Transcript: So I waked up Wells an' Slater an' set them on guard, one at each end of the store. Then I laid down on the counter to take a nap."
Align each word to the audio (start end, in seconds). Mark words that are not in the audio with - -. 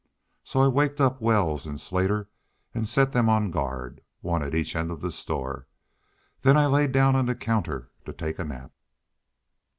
So 0.43 0.61
I 0.61 0.67
waked 0.67 0.99
up 0.99 1.21
Wells 1.21 1.67
an' 1.67 1.77
Slater 1.77 2.27
an' 2.73 2.85
set 2.85 3.11
them 3.11 3.29
on 3.29 3.51
guard, 3.51 4.01
one 4.21 4.41
at 4.41 4.55
each 4.55 4.75
end 4.75 4.89
of 4.89 4.99
the 5.01 5.11
store. 5.11 5.67
Then 6.41 6.57
I 6.57 6.65
laid 6.65 6.91
down 6.91 7.15
on 7.15 7.27
the 7.27 7.35
counter 7.35 7.91
to 8.05 8.13
take 8.13 8.39
a 8.39 8.43
nap." 8.43 8.71